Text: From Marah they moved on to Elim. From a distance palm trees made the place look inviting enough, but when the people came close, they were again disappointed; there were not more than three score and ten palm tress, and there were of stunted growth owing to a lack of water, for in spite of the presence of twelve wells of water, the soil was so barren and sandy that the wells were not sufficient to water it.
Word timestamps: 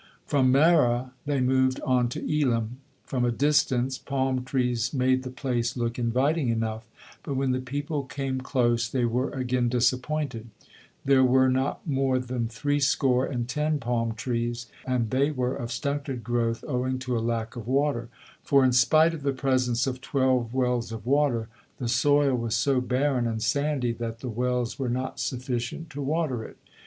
From 0.25 0.51
Marah 0.51 1.11
they 1.27 1.41
moved 1.41 1.79
on 1.81 2.09
to 2.09 2.25
Elim. 2.25 2.77
From 3.03 3.23
a 3.23 3.29
distance 3.31 3.99
palm 3.99 4.43
trees 4.43 4.95
made 4.95 5.21
the 5.21 5.29
place 5.29 5.77
look 5.77 5.99
inviting 5.99 6.49
enough, 6.49 6.87
but 7.21 7.35
when 7.35 7.51
the 7.51 7.59
people 7.59 8.05
came 8.05 8.41
close, 8.41 8.89
they 8.89 9.05
were 9.05 9.29
again 9.29 9.69
disappointed; 9.69 10.47
there 11.05 11.23
were 11.23 11.49
not 11.49 11.85
more 11.85 12.17
than 12.17 12.47
three 12.47 12.79
score 12.79 13.27
and 13.27 13.47
ten 13.47 13.77
palm 13.77 14.15
tress, 14.15 14.65
and 14.87 15.11
there 15.11 15.33
were 15.35 15.55
of 15.55 15.71
stunted 15.71 16.23
growth 16.23 16.65
owing 16.67 16.97
to 16.97 17.15
a 17.15 17.21
lack 17.21 17.55
of 17.55 17.67
water, 17.67 18.09
for 18.41 18.65
in 18.65 18.71
spite 18.73 19.13
of 19.13 19.21
the 19.21 19.33
presence 19.33 19.85
of 19.85 20.01
twelve 20.01 20.51
wells 20.51 20.91
of 20.91 21.05
water, 21.05 21.47
the 21.77 21.87
soil 21.87 22.33
was 22.35 22.55
so 22.55 22.81
barren 22.81 23.27
and 23.27 23.43
sandy 23.43 23.91
that 23.91 24.17
the 24.21 24.29
wells 24.29 24.79
were 24.79 24.89
not 24.89 25.19
sufficient 25.19 25.91
to 25.91 26.01
water 26.01 26.43
it. 26.43 26.57